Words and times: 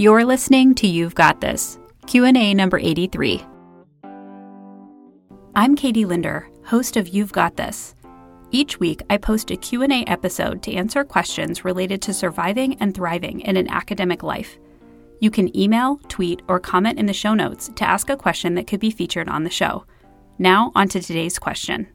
You're 0.00 0.24
listening 0.24 0.76
to 0.76 0.86
You've 0.86 1.16
Got 1.16 1.40
This, 1.40 1.76
Q&A 2.06 2.54
number 2.54 2.78
83. 2.78 3.44
I'm 5.56 5.74
Katie 5.74 6.04
Linder, 6.04 6.48
host 6.64 6.96
of 6.96 7.08
You've 7.08 7.32
Got 7.32 7.56
This. 7.56 7.96
Each 8.52 8.78
week, 8.78 9.02
I 9.10 9.16
post 9.16 9.50
a 9.50 9.56
Q&A 9.56 10.04
episode 10.04 10.62
to 10.62 10.72
answer 10.72 11.02
questions 11.02 11.64
related 11.64 12.00
to 12.02 12.14
surviving 12.14 12.76
and 12.78 12.94
thriving 12.94 13.40
in 13.40 13.56
an 13.56 13.68
academic 13.70 14.22
life. 14.22 14.56
You 15.18 15.32
can 15.32 15.56
email, 15.58 15.96
tweet, 16.06 16.42
or 16.46 16.60
comment 16.60 17.00
in 17.00 17.06
the 17.06 17.12
show 17.12 17.34
notes 17.34 17.68
to 17.74 17.84
ask 17.84 18.08
a 18.08 18.16
question 18.16 18.54
that 18.54 18.68
could 18.68 18.78
be 18.78 18.92
featured 18.92 19.28
on 19.28 19.42
the 19.42 19.50
show. 19.50 19.84
Now, 20.38 20.70
on 20.76 20.86
to 20.90 21.00
today's 21.00 21.40
question. 21.40 21.88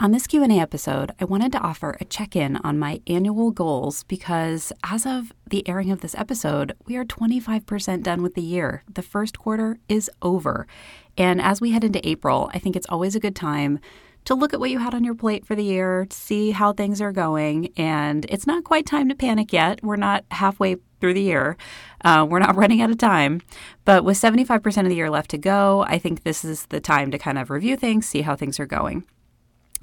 On 0.00 0.12
this 0.12 0.28
Q&A 0.28 0.60
episode, 0.60 1.10
I 1.18 1.24
wanted 1.24 1.50
to 1.50 1.58
offer 1.58 1.96
a 2.00 2.04
check-in 2.04 2.58
on 2.58 2.78
my 2.78 3.00
annual 3.08 3.50
goals 3.50 4.04
because 4.04 4.72
as 4.84 5.04
of 5.04 5.32
the 5.50 5.68
airing 5.68 5.90
of 5.90 6.02
this 6.02 6.14
episode, 6.14 6.76
we 6.86 6.96
are 6.96 7.04
25% 7.04 8.04
done 8.04 8.22
with 8.22 8.36
the 8.36 8.40
year. 8.42 8.84
The 8.88 9.02
first 9.02 9.40
quarter 9.40 9.80
is 9.88 10.08
over. 10.22 10.68
And 11.16 11.42
as 11.42 11.60
we 11.60 11.72
head 11.72 11.82
into 11.82 12.08
April, 12.08 12.48
I 12.54 12.60
think 12.60 12.76
it's 12.76 12.86
always 12.88 13.16
a 13.16 13.20
good 13.20 13.34
time 13.34 13.80
to 14.26 14.36
look 14.36 14.54
at 14.54 14.60
what 14.60 14.70
you 14.70 14.78
had 14.78 14.94
on 14.94 15.02
your 15.02 15.16
plate 15.16 15.44
for 15.44 15.56
the 15.56 15.64
year, 15.64 16.06
see 16.10 16.52
how 16.52 16.72
things 16.72 17.00
are 17.00 17.10
going. 17.10 17.72
And 17.76 18.24
it's 18.28 18.46
not 18.46 18.62
quite 18.62 18.86
time 18.86 19.08
to 19.08 19.16
panic 19.16 19.52
yet. 19.52 19.80
We're 19.82 19.96
not 19.96 20.24
halfway 20.30 20.76
through 21.00 21.14
the 21.14 21.22
year. 21.22 21.56
Uh, 22.04 22.24
we're 22.28 22.38
not 22.38 22.54
running 22.56 22.80
out 22.82 22.90
of 22.90 22.98
time. 22.98 23.40
But 23.84 24.04
with 24.04 24.16
75% 24.16 24.64
of 24.82 24.90
the 24.90 24.94
year 24.94 25.10
left 25.10 25.30
to 25.30 25.38
go, 25.38 25.84
I 25.88 25.98
think 25.98 26.22
this 26.22 26.44
is 26.44 26.66
the 26.66 26.78
time 26.78 27.10
to 27.10 27.18
kind 27.18 27.36
of 27.36 27.50
review 27.50 27.76
things, 27.76 28.06
see 28.06 28.22
how 28.22 28.36
things 28.36 28.60
are 28.60 28.66
going. 28.66 29.04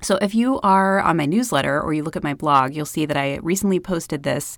So, 0.05 0.20
if 0.22 0.36
you 0.36 0.59
are 0.62 1.02
on 1.02 1.18
my 1.18 1.26
newsletter 1.26 1.82
or 1.82 1.91
you 1.91 2.04
look 2.04 2.16
at 2.16 2.22
my 2.22 2.36
blog, 2.36 2.76
you'll 2.76 2.86
see 2.86 3.08
that 3.08 3.18
I 3.18 3.40
recently 3.41 3.80
posted 3.80 4.22
this 4.22 4.55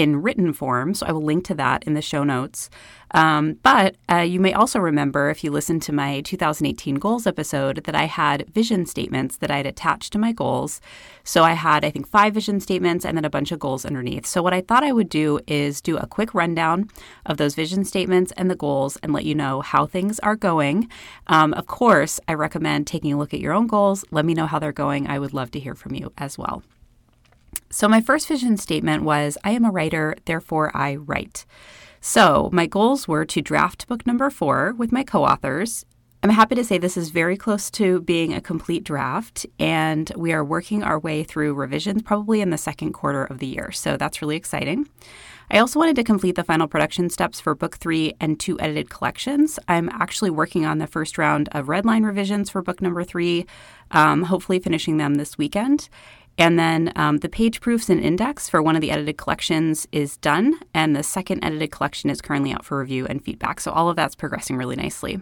in 0.00 0.22
written 0.22 0.50
form. 0.54 0.94
So, 0.94 1.04
I 1.04 1.12
will 1.12 1.22
link 1.22 1.44
to 1.44 1.54
that 1.56 1.84
in 1.84 1.92
the 1.92 2.00
show 2.00 2.24
notes. 2.24 2.70
Um, 3.10 3.58
but 3.62 3.96
uh, 4.10 4.20
you 4.20 4.40
may 4.40 4.54
also 4.54 4.78
remember, 4.78 5.28
if 5.28 5.44
you 5.44 5.50
listened 5.50 5.82
to 5.82 5.92
my 5.92 6.22
2018 6.22 6.94
goals 6.94 7.26
episode, 7.26 7.84
that 7.84 7.94
I 7.94 8.04
had 8.04 8.48
vision 8.48 8.86
statements 8.86 9.36
that 9.38 9.50
I 9.50 9.58
had 9.58 9.66
attached 9.66 10.12
to 10.14 10.18
my 10.18 10.32
goals. 10.32 10.80
So, 11.22 11.44
I 11.44 11.52
had, 11.52 11.84
I 11.84 11.90
think, 11.90 12.08
five 12.08 12.32
vision 12.32 12.60
statements 12.60 13.04
and 13.04 13.14
then 13.14 13.26
a 13.26 13.30
bunch 13.30 13.52
of 13.52 13.58
goals 13.58 13.84
underneath. 13.84 14.24
So, 14.24 14.42
what 14.42 14.54
I 14.54 14.62
thought 14.62 14.82
I 14.82 14.92
would 14.92 15.10
do 15.10 15.38
is 15.46 15.82
do 15.82 15.98
a 15.98 16.06
quick 16.06 16.32
rundown 16.32 16.88
of 17.26 17.36
those 17.36 17.54
vision 17.54 17.84
statements 17.84 18.32
and 18.38 18.50
the 18.50 18.56
goals 18.56 18.96
and 19.02 19.12
let 19.12 19.26
you 19.26 19.34
know 19.34 19.60
how 19.60 19.84
things 19.84 20.18
are 20.20 20.36
going. 20.36 20.88
Um, 21.26 21.52
of 21.52 21.66
course, 21.66 22.18
I 22.26 22.32
recommend 22.32 22.86
taking 22.86 23.12
a 23.12 23.18
look 23.18 23.34
at 23.34 23.40
your 23.40 23.52
own 23.52 23.66
goals. 23.66 24.06
Let 24.10 24.24
me 24.24 24.32
know 24.32 24.46
how 24.46 24.58
they're 24.58 24.72
going. 24.72 25.06
I 25.08 25.18
would 25.18 25.34
love 25.34 25.50
to 25.50 25.60
hear 25.60 25.74
from 25.74 25.94
you 25.94 26.10
as 26.16 26.38
well. 26.38 26.62
So, 27.72 27.86
my 27.86 28.00
first 28.00 28.26
vision 28.26 28.56
statement 28.56 29.04
was 29.04 29.38
I 29.44 29.52
am 29.52 29.64
a 29.64 29.70
writer, 29.70 30.16
therefore 30.24 30.72
I 30.74 30.96
write. 30.96 31.46
So, 32.00 32.50
my 32.52 32.66
goals 32.66 33.06
were 33.06 33.24
to 33.26 33.40
draft 33.40 33.86
book 33.86 34.04
number 34.04 34.28
four 34.28 34.74
with 34.76 34.90
my 34.90 35.04
co 35.04 35.24
authors. 35.24 35.86
I'm 36.24 36.30
happy 36.30 36.56
to 36.56 36.64
say 36.64 36.78
this 36.78 36.96
is 36.96 37.10
very 37.10 37.36
close 37.36 37.70
to 37.72 38.00
being 38.00 38.34
a 38.34 38.40
complete 38.40 38.82
draft, 38.82 39.46
and 39.60 40.10
we 40.16 40.32
are 40.32 40.44
working 40.44 40.82
our 40.82 40.98
way 40.98 41.22
through 41.22 41.54
revisions 41.54 42.02
probably 42.02 42.40
in 42.40 42.50
the 42.50 42.58
second 42.58 42.92
quarter 42.92 43.24
of 43.24 43.38
the 43.38 43.46
year. 43.46 43.70
So, 43.70 43.96
that's 43.96 44.20
really 44.20 44.36
exciting. 44.36 44.88
I 45.52 45.58
also 45.58 45.80
wanted 45.80 45.96
to 45.96 46.04
complete 46.04 46.36
the 46.36 46.44
final 46.44 46.68
production 46.68 47.10
steps 47.10 47.40
for 47.40 47.56
book 47.56 47.76
three 47.76 48.14
and 48.20 48.38
two 48.38 48.58
edited 48.60 48.88
collections. 48.88 49.58
I'm 49.66 49.88
actually 49.88 50.30
working 50.30 50.64
on 50.64 50.78
the 50.78 50.86
first 50.86 51.18
round 51.18 51.48
of 51.50 51.66
redline 51.66 52.04
revisions 52.04 52.50
for 52.50 52.62
book 52.62 52.80
number 52.80 53.02
three, 53.02 53.46
um, 53.90 54.22
hopefully 54.24 54.60
finishing 54.60 54.98
them 54.98 55.14
this 55.14 55.36
weekend. 55.36 55.88
And 56.38 56.58
then 56.58 56.92
um, 56.96 57.18
the 57.18 57.28
page 57.28 57.60
proofs 57.60 57.90
and 57.90 58.00
index 58.00 58.48
for 58.48 58.62
one 58.62 58.74
of 58.74 58.80
the 58.80 58.90
edited 58.90 59.18
collections 59.18 59.86
is 59.92 60.16
done, 60.16 60.58
and 60.72 60.96
the 60.96 61.02
second 61.02 61.44
edited 61.44 61.70
collection 61.70 62.08
is 62.08 62.22
currently 62.22 62.52
out 62.52 62.64
for 62.64 62.78
review 62.78 63.06
and 63.06 63.22
feedback. 63.22 63.60
So 63.60 63.70
all 63.70 63.90
of 63.90 63.96
that's 63.96 64.14
progressing 64.14 64.56
really 64.56 64.76
nicely. 64.76 65.20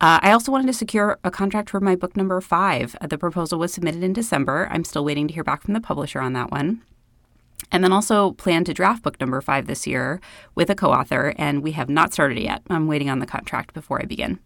Uh, 0.00 0.20
I 0.22 0.32
also 0.32 0.52
wanted 0.52 0.66
to 0.66 0.72
secure 0.74 1.18
a 1.24 1.30
contract 1.30 1.70
for 1.70 1.80
my 1.80 1.96
book 1.96 2.16
number 2.16 2.40
five. 2.40 2.96
Uh, 3.00 3.06
the 3.06 3.16
proposal 3.16 3.58
was 3.58 3.72
submitted 3.72 4.02
in 4.02 4.12
December. 4.12 4.68
I'm 4.70 4.84
still 4.84 5.04
waiting 5.04 5.26
to 5.28 5.34
hear 5.34 5.44
back 5.44 5.62
from 5.62 5.74
the 5.74 5.80
publisher 5.80 6.20
on 6.20 6.34
that 6.34 6.50
one. 6.50 6.82
And 7.72 7.82
then 7.82 7.92
also 7.92 8.32
plan 8.32 8.64
to 8.64 8.74
draft 8.74 9.02
book 9.02 9.18
number 9.20 9.40
five 9.40 9.66
this 9.66 9.86
year 9.86 10.20
with 10.54 10.68
a 10.68 10.74
co 10.74 10.92
author, 10.92 11.34
and 11.36 11.62
we 11.62 11.72
have 11.72 11.88
not 11.88 12.12
started 12.12 12.38
it 12.38 12.44
yet. 12.44 12.62
I'm 12.68 12.86
waiting 12.86 13.08
on 13.08 13.20
the 13.20 13.26
contract 13.26 13.72
before 13.72 14.00
I 14.00 14.04
begin. 14.04 14.38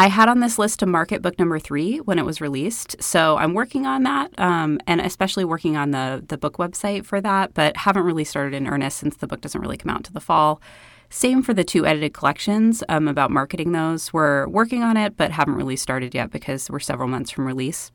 I 0.00 0.06
had 0.06 0.28
on 0.28 0.38
this 0.38 0.60
list 0.60 0.78
to 0.78 0.86
market 0.86 1.22
book 1.22 1.40
number 1.40 1.58
three 1.58 1.98
when 1.98 2.20
it 2.20 2.24
was 2.24 2.40
released, 2.40 2.94
so 3.02 3.36
I'm 3.36 3.52
working 3.52 3.84
on 3.84 4.04
that, 4.04 4.30
um, 4.38 4.78
and 4.86 5.00
especially 5.00 5.44
working 5.44 5.76
on 5.76 5.90
the 5.90 6.24
the 6.28 6.38
book 6.38 6.56
website 6.56 7.04
for 7.04 7.20
that, 7.20 7.52
but 7.52 7.76
haven't 7.76 8.04
really 8.04 8.22
started 8.22 8.54
in 8.54 8.68
earnest 8.68 8.98
since 8.98 9.16
the 9.16 9.26
book 9.26 9.40
doesn't 9.40 9.60
really 9.60 9.76
come 9.76 9.90
out 9.90 10.04
to 10.04 10.12
the 10.12 10.20
fall. 10.20 10.62
Same 11.10 11.42
for 11.42 11.52
the 11.52 11.64
two 11.64 11.84
edited 11.84 12.14
collections 12.14 12.84
um, 12.88 13.08
about 13.08 13.32
marketing 13.32 13.72
those. 13.72 14.12
We're 14.12 14.46
working 14.46 14.84
on 14.84 14.96
it, 14.96 15.16
but 15.16 15.32
haven't 15.32 15.56
really 15.56 15.74
started 15.74 16.14
yet 16.14 16.30
because 16.30 16.70
we're 16.70 16.78
several 16.78 17.08
months 17.08 17.32
from 17.32 17.44
release. 17.44 17.90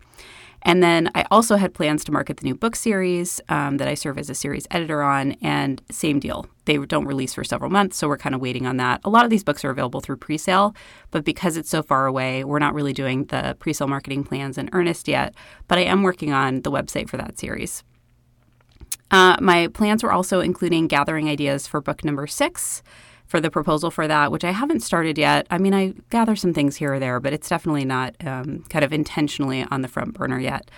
And 0.63 0.81
then 0.81 1.11
I 1.13 1.25
also 1.29 1.57
had 1.57 1.73
plans 1.73 2.03
to 2.05 2.11
market 2.11 2.37
the 2.37 2.45
new 2.45 2.55
book 2.55 2.75
series 2.75 3.39
um, 3.49 3.77
that 3.77 3.87
I 3.87 3.93
serve 3.93 4.17
as 4.17 4.29
a 4.29 4.35
series 4.35 4.65
editor 4.71 5.01
on, 5.01 5.33
and 5.41 5.81
same 5.91 6.19
deal. 6.19 6.47
They 6.65 6.77
don't 6.77 7.05
release 7.05 7.33
for 7.33 7.43
several 7.43 7.69
months, 7.69 7.97
so 7.97 8.07
we're 8.07 8.17
kind 8.17 8.33
of 8.33 8.41
waiting 8.41 8.65
on 8.65 8.77
that. 8.77 9.01
A 9.03 9.09
lot 9.09 9.25
of 9.25 9.29
these 9.29 9.43
books 9.43 9.65
are 9.65 9.69
available 9.69 9.99
through 9.99 10.17
presale, 10.17 10.73
but 11.11 11.25
because 11.25 11.57
it's 11.57 11.69
so 11.69 11.83
far 11.83 12.05
away, 12.05 12.43
we're 12.43 12.59
not 12.59 12.73
really 12.73 12.93
doing 12.93 13.25
the 13.25 13.57
presale 13.59 13.89
marketing 13.89 14.23
plans 14.23 14.57
in 14.57 14.69
earnest 14.71 15.07
yet. 15.07 15.35
But 15.67 15.77
I 15.77 15.81
am 15.81 16.01
working 16.01 16.31
on 16.31 16.61
the 16.61 16.71
website 16.71 17.09
for 17.09 17.17
that 17.17 17.37
series. 17.37 17.83
Uh, 19.11 19.37
my 19.41 19.67
plans 19.67 20.01
were 20.01 20.11
also 20.11 20.39
including 20.39 20.87
gathering 20.87 21.29
ideas 21.29 21.67
for 21.67 21.81
book 21.81 22.03
number 22.03 22.25
six 22.25 22.81
for 23.33 23.41
the 23.41 23.49
proposal 23.49 23.89
for 23.89 24.07
that, 24.07 24.31
which 24.31 24.43
I 24.43 24.51
haven't 24.51 24.81
started 24.81 25.17
yet. 25.17 25.47
I 25.49 25.57
mean, 25.57 25.73
I 25.73 25.95
gather 26.11 26.35
some 26.35 26.53
things 26.53 26.75
here 26.75 26.93
or 26.93 26.99
there, 26.99 27.19
but 27.19 27.33
it's 27.33 27.49
definitely 27.49 27.83
not 27.83 28.13
um, 28.23 28.63
kind 28.69 28.85
of 28.85 28.93
intentionally 28.93 29.65
on 29.71 29.81
the 29.81 29.87
front 29.87 30.13
burner 30.13 30.39
yet. 30.39 30.69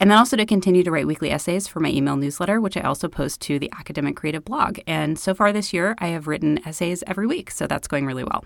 And 0.00 0.10
then 0.10 0.18
also 0.18 0.36
to 0.36 0.44
continue 0.44 0.82
to 0.82 0.90
write 0.90 1.06
weekly 1.06 1.30
essays 1.30 1.68
for 1.68 1.78
my 1.78 1.90
email 1.90 2.16
newsletter, 2.16 2.60
which 2.60 2.76
I 2.76 2.80
also 2.80 3.06
post 3.06 3.40
to 3.42 3.60
the 3.60 3.70
Academic 3.78 4.16
Creative 4.16 4.44
blog. 4.44 4.80
And 4.84 5.16
so 5.16 5.32
far 5.32 5.52
this 5.52 5.72
year, 5.72 5.94
I 5.98 6.08
have 6.08 6.26
written 6.26 6.58
essays 6.66 7.04
every 7.06 7.28
week, 7.28 7.52
so 7.52 7.68
that's 7.68 7.86
going 7.86 8.04
really 8.04 8.24
well. 8.24 8.44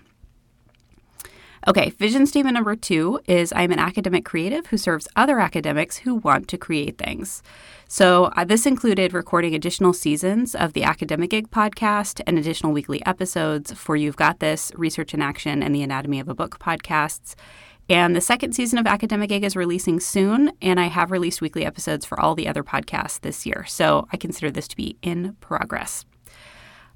Okay, 1.69 1.91
vision 1.91 2.27
statement 2.27 2.55
number 2.55 2.77
two 2.77 3.21
is 3.27 3.53
I'm 3.55 3.73
an 3.73 3.79
academic 3.79 4.25
creative 4.25 4.67
who 4.67 4.77
serves 4.77 5.09
other 5.17 5.41
academics 5.41 5.99
who 5.99 6.17
want 6.17 6.49
to 6.49 6.59
create 6.59 6.99
things. 6.99 7.43
So, 7.89 8.27
uh, 8.37 8.45
this 8.45 8.67
included 8.67 9.13
recording 9.13 9.55
additional 9.55 9.93
seasons 9.93 10.55
of 10.55 10.73
the 10.75 10.85
Academic 10.85 11.31
Gig 11.31 11.51
podcast 11.51 12.21
and 12.27 12.39
additional 12.39 12.73
weekly 12.73 13.05
episodes 13.07 13.73
for 13.73 13.97
You've 13.97 14.17
Got 14.17 14.41
This, 14.41 14.73
Research 14.75 15.15
in 15.15 15.23
Action, 15.23 15.63
and 15.63 15.75
the 15.75 15.83
Anatomy 15.83 16.21
of 16.21 16.29
a 16.29 16.35
Book 16.35 16.59
podcasts. 16.59 17.35
And 17.89 18.17
the 18.17 18.21
second 18.21 18.53
season 18.55 18.79
of 18.79 18.87
Academic 18.87 19.29
Gig 19.29 19.45
is 19.45 19.55
releasing 19.55 20.01
soon, 20.01 20.51
and 20.61 20.81
I 20.81 20.87
have 20.87 21.13
released 21.13 21.41
weekly 21.41 21.65
episodes 21.65 22.05
for 22.05 22.19
all 22.19 22.35
the 22.35 22.49
other 22.49 22.65
podcasts 22.65 23.21
this 23.21 23.47
year. 23.47 23.65
So, 23.67 24.09
I 24.13 24.17
consider 24.17 24.51
this 24.51 24.69
to 24.69 24.77
be 24.77 24.97
in 25.03 25.37
progress. 25.41 26.05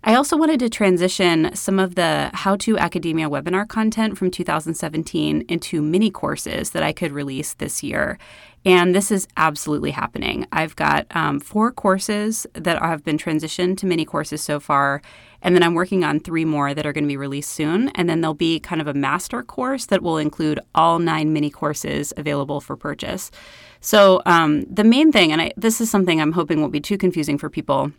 I 0.02 0.14
also 0.14 0.34
wanted 0.34 0.60
to 0.60 0.70
transition 0.70 1.54
some 1.54 1.78
of 1.78 1.94
the 1.94 2.30
How 2.32 2.56
to 2.56 2.78
Academia 2.78 3.28
webinar 3.28 3.68
content 3.68 4.16
from 4.16 4.30
2017 4.30 5.44
into 5.46 5.82
mini 5.82 6.10
courses 6.10 6.70
that 6.70 6.82
I 6.82 6.92
could 6.92 7.12
release 7.12 7.52
this 7.52 7.82
year. 7.82 8.18
And 8.64 8.94
this 8.94 9.10
is 9.10 9.28
absolutely 9.36 9.90
happening. 9.90 10.46
I've 10.52 10.74
got 10.74 11.06
um, 11.10 11.38
four 11.38 11.70
courses 11.70 12.46
that 12.54 12.80
have 12.82 13.04
been 13.04 13.18
transitioned 13.18 13.76
to 13.78 13.86
mini 13.86 14.06
courses 14.06 14.40
so 14.40 14.58
far. 14.58 15.02
And 15.42 15.54
then 15.54 15.62
I'm 15.62 15.74
working 15.74 16.02
on 16.02 16.18
three 16.18 16.46
more 16.46 16.72
that 16.72 16.86
are 16.86 16.94
going 16.94 17.04
to 17.04 17.08
be 17.08 17.18
released 17.18 17.50
soon. 17.50 17.90
And 17.90 18.08
then 18.08 18.22
there'll 18.22 18.32
be 18.32 18.58
kind 18.58 18.80
of 18.80 18.86
a 18.86 18.94
master 18.94 19.42
course 19.42 19.84
that 19.86 20.02
will 20.02 20.16
include 20.16 20.60
all 20.74 20.98
nine 20.98 21.34
mini 21.34 21.50
courses 21.50 22.14
available 22.16 22.62
for 22.62 22.74
purchase. 22.74 23.30
So 23.82 24.22
um, 24.24 24.62
the 24.62 24.84
main 24.84 25.12
thing, 25.12 25.30
and 25.30 25.42
I, 25.42 25.52
this 25.58 25.78
is 25.78 25.90
something 25.90 26.22
I'm 26.22 26.32
hoping 26.32 26.60
won't 26.60 26.72
be 26.72 26.80
too 26.80 26.96
confusing 26.96 27.36
for 27.36 27.50
people, 27.50 27.92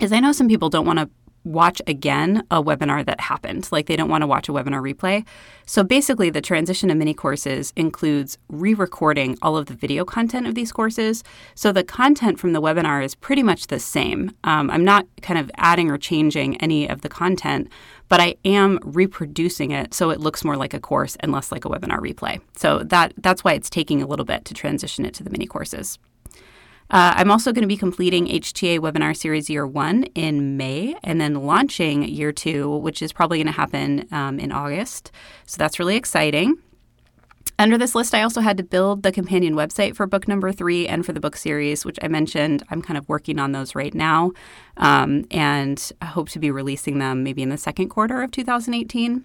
is 0.00 0.12
I 0.12 0.20
know 0.20 0.32
some 0.32 0.48
people 0.48 0.70
don't 0.70 0.86
want 0.86 0.98
to 0.98 1.10
watch 1.46 1.80
again 1.86 2.44
a 2.50 2.62
webinar 2.62 3.06
that 3.06 3.20
happened. 3.20 3.68
Like 3.70 3.86
they 3.86 3.96
don't 3.96 4.10
want 4.10 4.22
to 4.22 4.26
watch 4.26 4.48
a 4.48 4.52
webinar 4.52 4.82
replay. 4.82 5.24
So 5.64 5.82
basically, 5.82 6.28
the 6.28 6.40
transition 6.40 6.88
to 6.88 6.94
mini 6.94 7.14
courses 7.14 7.72
includes 7.76 8.36
re 8.48 8.74
recording 8.74 9.38
all 9.40 9.56
of 9.56 9.66
the 9.66 9.74
video 9.74 10.04
content 10.04 10.46
of 10.46 10.54
these 10.54 10.72
courses. 10.72 11.22
So 11.54 11.72
the 11.72 11.84
content 11.84 12.38
from 12.38 12.52
the 12.52 12.60
webinar 12.60 13.02
is 13.04 13.14
pretty 13.14 13.42
much 13.42 13.68
the 13.68 13.78
same. 13.78 14.32
Um, 14.44 14.70
I'm 14.70 14.84
not 14.84 15.06
kind 15.22 15.38
of 15.38 15.50
adding 15.56 15.90
or 15.90 15.98
changing 15.98 16.56
any 16.58 16.88
of 16.88 17.00
the 17.00 17.08
content, 17.08 17.68
but 18.08 18.20
I 18.20 18.34
am 18.44 18.78
reproducing 18.82 19.70
it 19.70 19.94
so 19.94 20.10
it 20.10 20.20
looks 20.20 20.44
more 20.44 20.56
like 20.56 20.74
a 20.74 20.80
course 20.80 21.16
and 21.20 21.32
less 21.32 21.52
like 21.52 21.64
a 21.64 21.68
webinar 21.68 22.00
replay. 22.00 22.40
So 22.56 22.80
that 22.84 23.14
that's 23.18 23.44
why 23.44 23.52
it's 23.52 23.70
taking 23.70 24.02
a 24.02 24.06
little 24.06 24.24
bit 24.24 24.44
to 24.46 24.54
transition 24.54 25.06
it 25.06 25.14
to 25.14 25.22
the 25.22 25.30
mini 25.30 25.46
courses. 25.46 25.98
Uh, 26.90 27.14
I'm 27.16 27.30
also 27.30 27.52
going 27.52 27.62
to 27.62 27.68
be 27.68 27.76
completing 27.76 28.26
HTA 28.26 28.78
Webinar 28.78 29.16
Series 29.16 29.50
Year 29.50 29.66
1 29.66 30.04
in 30.14 30.56
May 30.56 30.96
and 31.02 31.20
then 31.20 31.34
launching 31.34 32.04
Year 32.04 32.32
2, 32.32 32.76
which 32.76 33.02
is 33.02 33.12
probably 33.12 33.38
going 33.38 33.46
to 33.46 33.52
happen 33.52 34.06
um, 34.12 34.38
in 34.38 34.52
August. 34.52 35.10
So 35.46 35.56
that's 35.58 35.78
really 35.78 35.96
exciting. 35.96 36.58
Under 37.58 37.78
this 37.78 37.94
list, 37.94 38.14
I 38.14 38.22
also 38.22 38.42
had 38.42 38.58
to 38.58 38.62
build 38.62 39.02
the 39.02 39.10
companion 39.10 39.54
website 39.54 39.96
for 39.96 40.06
book 40.06 40.28
number 40.28 40.52
three 40.52 40.86
and 40.86 41.06
for 41.06 41.14
the 41.14 41.20
book 41.20 41.36
series, 41.36 41.86
which 41.86 41.98
I 42.02 42.08
mentioned. 42.08 42.62
I'm 42.70 42.82
kind 42.82 42.98
of 42.98 43.08
working 43.08 43.38
on 43.38 43.52
those 43.52 43.74
right 43.74 43.94
now 43.94 44.32
um, 44.76 45.24
and 45.30 45.90
I 46.02 46.06
hope 46.06 46.28
to 46.30 46.38
be 46.38 46.50
releasing 46.50 46.98
them 46.98 47.24
maybe 47.24 47.42
in 47.42 47.48
the 47.48 47.56
second 47.56 47.88
quarter 47.88 48.22
of 48.22 48.30
2018. 48.30 49.24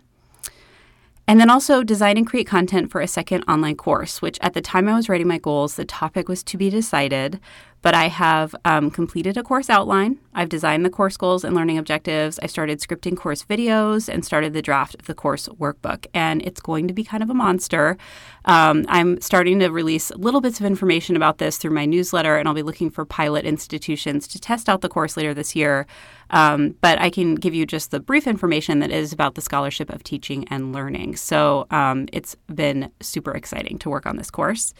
And 1.32 1.40
then 1.40 1.50
also 1.50 1.82
design 1.82 2.18
and 2.18 2.28
create 2.28 2.46
content 2.46 2.92
for 2.92 3.00
a 3.00 3.08
second 3.08 3.46
online 3.48 3.78
course, 3.78 4.22
which 4.22 4.38
at 4.42 4.54
the 4.54 4.60
time 4.60 4.90
I 4.90 4.96
was 4.96 5.08
writing 5.08 5.30
my 5.30 5.38
goals, 5.38 5.76
the 5.76 5.86
topic 5.86 6.28
was 6.28 6.44
to 6.44 6.58
be 6.58 6.70
decided. 6.70 7.40
But 7.82 7.96
I 7.96 8.10
have 8.10 8.56
um, 8.64 8.92
completed 8.92 9.38
a 9.38 9.44
course 9.44 9.70
outline. 9.70 10.20
I've 10.34 10.50
designed 10.50 10.86
the 10.86 10.90
course 10.90 11.18
goals 11.18 11.44
and 11.44 11.56
learning 11.56 11.78
objectives. 11.78 12.40
I 12.44 12.46
started 12.46 12.80
scripting 12.80 13.18
course 13.18 13.44
videos 13.44 14.08
and 14.08 14.24
started 14.24 14.54
the 14.54 14.62
draft 14.62 14.96
of 14.96 15.06
the 15.08 15.16
course 15.16 15.48
workbook. 15.60 16.06
And 16.14 16.42
it's 16.44 16.62
going 16.62 16.88
to 16.88 16.94
be 16.94 17.04
kind 17.04 17.24
of 17.24 17.30
a 17.30 17.34
monster. 17.34 17.98
Um, 18.46 18.86
I'm 18.88 19.20
starting 19.20 19.60
to 19.60 19.70
release 19.70 20.12
little 20.12 20.42
bits 20.42 20.60
of 20.60 20.66
information 20.66 21.16
about 21.16 21.40
this 21.40 21.58
through 21.58 21.72
my 21.72 21.86
newsletter, 21.86 22.38
and 22.38 22.48
I'll 22.48 22.54
be 22.54 22.64
looking 22.64 22.92
for 22.92 23.04
pilot 23.04 23.46
institutions 23.46 24.28
to 24.30 24.40
test 24.40 24.70
out 24.70 24.82
the 24.82 24.90
course 24.90 25.18
later 25.18 25.34
this 25.34 25.56
year. 25.56 25.88
Um, 26.30 26.76
but 26.82 27.00
I 27.00 27.10
can 27.10 27.36
give 27.36 27.54
you 27.54 27.66
just 27.66 27.92
the 27.92 28.00
brief 28.00 28.28
information 28.28 28.80
that 28.80 28.92
is 28.92 29.12
about 29.12 29.36
the 29.36 29.42
Scholarship 29.42 29.90
of 29.90 30.04
Teaching 30.04 30.48
and 30.50 30.72
Learning. 30.72 31.16
So 31.16 31.68
um, 31.72 32.08
it's 32.14 32.36
been 32.54 32.92
super 33.02 33.32
exciting 33.32 33.80
to 33.80 33.90
work 33.90 34.06
on 34.06 34.18
this 34.18 34.32
course. 34.32 34.74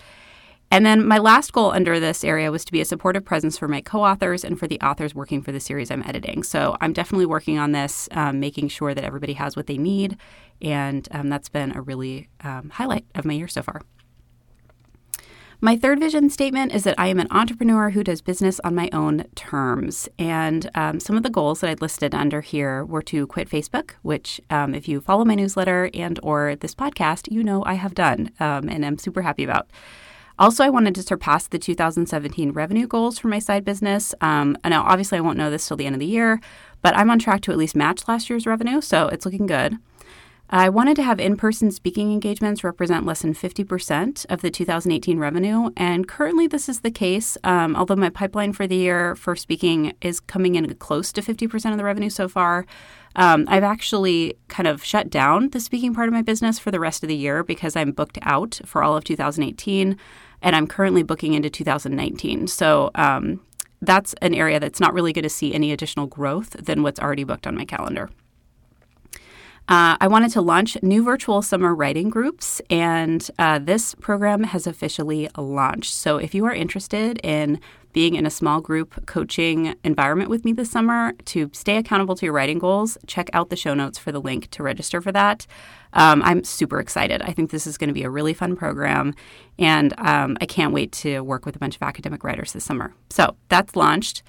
And 0.72 0.86
then 0.86 1.06
my 1.06 1.18
last 1.18 1.52
goal 1.52 1.72
under 1.72 2.00
this 2.00 2.24
area 2.24 2.50
was 2.50 2.64
to 2.64 2.72
be 2.72 2.80
a 2.80 2.86
supportive 2.86 3.26
presence 3.26 3.58
for 3.58 3.68
my 3.68 3.82
co 3.82 4.04
authors 4.04 4.46
and 4.46 4.58
for 4.58 4.68
the 4.68 4.80
authors 4.80 5.14
working 5.14 5.42
for 5.42 5.52
the 5.52 5.60
series 5.60 5.92
I'm 5.92 6.02
editing. 6.04 6.44
So 6.44 6.78
I'm 6.80 6.94
definitely 6.94 7.26
working 7.26 7.60
on 7.60 7.74
this, 7.74 8.08
um, 8.12 8.40
making 8.40 8.70
sure 8.70 8.94
that 8.94 9.04
everybody 9.04 9.34
has 9.34 9.58
what 9.58 9.68
they 9.68 9.78
need. 9.78 10.18
And 10.62 11.10
um, 11.12 11.28
that's 11.28 11.50
been 11.50 11.76
a 11.76 11.82
really 11.82 12.30
um, 12.42 12.70
highlight 12.70 13.06
of 13.16 13.26
my 13.26 13.34
year 13.34 13.50
so 13.50 13.62
far. 13.62 13.82
My 15.64 15.76
third 15.78 16.00
vision 16.00 16.30
statement 16.30 16.74
is 16.74 16.86
that 16.86 16.96
I 16.98 17.08
am 17.08 17.20
an 17.20 17.28
entrepreneur 17.30 17.92
who 17.92 18.04
does 18.04 18.22
business 18.22 18.60
on 18.64 18.74
my 18.74 18.90
own 18.94 19.26
terms. 19.36 20.10
And 20.18 20.72
um, 20.74 21.00
some 21.00 21.18
of 21.18 21.22
the 21.22 21.30
goals 21.30 21.60
that 21.60 21.70
I 21.70 21.76
listed 21.80 22.16
under 22.16 22.42
here 22.42 22.84
were 22.84 23.04
to 23.04 23.28
quit 23.28 23.48
Facebook, 23.48 23.92
which, 24.02 24.42
um, 24.50 24.74
if 24.74 24.88
you 24.88 25.02
follow 25.02 25.24
my 25.24 25.36
newsletter 25.36 25.92
and 25.94 26.20
or 26.24 26.56
this 26.56 26.74
podcast, 26.74 27.32
you 27.32 27.44
know 27.44 27.64
I 27.66 27.76
have 27.76 27.94
done, 27.94 28.32
um, 28.40 28.70
and 28.70 28.84
I'm 28.84 28.98
super 28.98 29.22
happy 29.22 29.44
about. 29.44 29.70
Also, 30.42 30.64
I 30.64 30.72
wanted 30.72 30.96
to 30.96 31.04
surpass 31.04 31.48
the 31.48 31.60
2017 31.60 32.52
revenue 32.52 32.88
goals 32.88 33.20
for 33.20 33.28
my 33.28 33.38
side 33.38 33.64
business. 33.64 34.16
Um, 34.22 34.58
now, 34.66 34.82
obviously, 34.82 35.20
I 35.20 35.22
won't 35.22 35.38
know 35.38 35.52
this 35.52 35.68
till 35.68 35.78
the 35.78 35.86
end 35.86 35.94
of 35.94 36.00
the 36.00 36.08
year, 36.08 36.42
but 36.82 36.98
I'm 36.98 37.12
on 37.12 37.20
track 37.20 37.42
to 37.42 37.52
at 37.52 37.60
least 37.60 37.76
match 37.76 38.08
last 38.08 38.28
year's 38.28 38.48
revenue, 38.48 38.82
so 38.82 39.08
it's 39.10 39.24
looking 39.24 39.46
good. 39.46 39.78
I 40.50 40.68
wanted 40.68 40.96
to 40.96 41.04
have 41.04 41.20
in 41.20 41.38
person 41.38 41.70
speaking 41.70 42.12
engagements 42.12 42.64
represent 42.64 43.06
less 43.06 43.22
than 43.22 43.36
50% 43.36 44.26
of 44.30 44.42
the 44.42 44.50
2018 44.50 45.20
revenue, 45.20 45.70
and 45.78 46.08
currently 46.08 46.48
this 46.48 46.68
is 46.68 46.80
the 46.80 46.90
case, 46.90 47.38
um, 47.44 47.76
although 47.76 47.96
my 47.96 48.10
pipeline 48.10 48.52
for 48.52 48.66
the 48.66 48.76
year 48.76 49.16
for 49.16 49.36
speaking 49.36 49.94
is 50.02 50.20
coming 50.20 50.56
in 50.56 50.74
close 50.76 51.14
to 51.14 51.22
50% 51.22 51.72
of 51.72 51.78
the 51.78 51.84
revenue 51.84 52.10
so 52.10 52.28
far. 52.28 52.66
Um, 53.16 53.46
I've 53.48 53.64
actually 53.64 54.38
kind 54.48 54.68
of 54.68 54.84
shut 54.84 55.10
down 55.10 55.50
the 55.50 55.60
speaking 55.60 55.94
part 55.94 56.08
of 56.08 56.14
my 56.14 56.22
business 56.22 56.58
for 56.58 56.72
the 56.72 56.80
rest 56.80 57.04
of 57.04 57.10
the 57.10 57.16
year 57.16 57.44
because 57.44 57.76
I'm 57.76 57.92
booked 57.92 58.18
out 58.24 58.60
for 58.66 58.84
all 58.84 58.98
of 58.98 59.04
2018 59.04 59.98
and 60.42 60.56
I'm 60.56 60.68
currently 60.68 61.04
booking 61.04 61.34
into 61.34 61.50
2019. 61.50 62.48
So 62.48 62.92
um, 62.96 63.42
that's 63.82 64.14
an 64.22 64.34
area 64.34 64.60
that's 64.60 64.80
not 64.80 64.94
really 64.94 65.14
going 65.14 65.24
to 65.24 65.30
see 65.30 65.54
any 65.54 65.72
additional 65.72 66.08
growth 66.08 66.52
than 66.52 66.84
what's 66.84 67.00
already 67.00 67.24
booked 67.24 67.48
on 67.48 67.56
my 67.56 67.66
calendar. 67.66 68.10
Uh, 69.68 69.96
I 70.02 70.08
wanted 70.08 70.32
to 70.32 70.42
launch 70.42 70.76
new 70.82 71.04
virtual 71.04 71.42
summer 71.42 71.74
writing 71.74 72.10
groups, 72.10 72.62
and 72.70 73.30
uh, 73.40 73.60
this 73.60 73.96
program 73.96 74.44
has 74.44 74.68
officially 74.68 75.30
launched. 75.38 75.94
So, 75.94 76.18
if 76.18 76.34
you 76.34 76.46
are 76.46 76.54
interested 76.54 77.20
in 77.24 77.60
being 77.94 78.16
in 78.16 78.26
a 78.26 78.30
small 78.30 78.60
group 78.60 79.06
coaching 79.06 79.76
environment 79.84 80.30
with 80.30 80.44
me 80.46 80.52
this 80.54 80.72
summer 80.72 81.14
to 81.26 81.50
stay 81.54 81.78
accountable 81.78 82.16
to 82.16 82.26
your 82.26 82.34
writing 82.34 82.58
goals, 82.58 82.98
check 83.06 83.30
out 83.34 83.50
the 83.50 83.56
show 83.56 83.74
notes 83.74 83.98
for 83.98 84.12
the 84.12 84.20
link 84.20 84.50
to 84.52 84.64
register 84.64 85.00
for 85.00 85.12
that. 85.12 85.46
Um, 85.94 86.22
I'm 86.24 86.44
super 86.44 86.80
excited. 86.80 87.22
I 87.22 87.32
think 87.32 87.52
this 87.52 87.68
is 87.68 87.78
going 87.78 87.90
to 87.90 87.94
be 87.94 88.04
a 88.04 88.10
really 88.10 88.34
fun 88.34 88.56
program, 88.56 89.14
and 89.60 89.94
um, 90.00 90.38
I 90.42 90.48
can't 90.48 90.74
wait 90.74 90.92
to 90.94 91.22
work 91.22 91.46
with 91.46 91.56
a 91.56 91.60
bunch 91.60 91.76
of 91.76 91.84
academic 91.84 92.24
writers 92.24 92.54
this 92.54 92.66
summer. 92.66 92.94
So, 93.10 93.38
that's 93.48 93.76
launched. 93.76 94.24